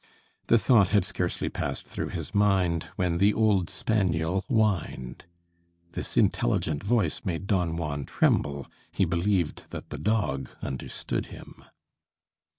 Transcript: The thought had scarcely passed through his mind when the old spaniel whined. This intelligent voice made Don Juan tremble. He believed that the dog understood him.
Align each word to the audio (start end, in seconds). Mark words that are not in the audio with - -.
The 0.47 0.57
thought 0.57 0.87
had 0.89 1.05
scarcely 1.05 1.47
passed 1.47 1.85
through 1.85 2.07
his 2.09 2.33
mind 2.33 2.85
when 2.95 3.19
the 3.19 3.35
old 3.35 3.69
spaniel 3.69 4.41
whined. 4.47 5.25
This 5.91 6.17
intelligent 6.17 6.81
voice 6.81 7.23
made 7.23 7.45
Don 7.45 7.75
Juan 7.75 8.05
tremble. 8.05 8.65
He 8.91 9.05
believed 9.05 9.69
that 9.69 9.91
the 9.91 9.99
dog 9.99 10.49
understood 10.63 11.27
him. 11.27 11.63